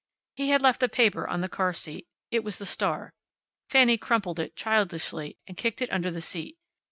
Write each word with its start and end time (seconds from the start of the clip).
He 0.33 0.49
had 0.49 0.63
left 0.63 0.81
a 0.81 0.89
paper 0.89 1.27
on 1.27 1.41
the 1.41 1.47
car 1.47 1.73
seat. 1.73 2.07
It 2.31 2.43
was 2.43 2.57
the 2.57 2.65
Star. 2.65 3.13
Fanny 3.69 3.99
crumpled 3.99 4.39
it, 4.39 4.55
childishly, 4.55 5.37
and 5.45 5.55
kicked 5.55 5.79
it 5.79 5.91
under 5.91 6.09
the 6.09 6.21
seat. 6.21 6.57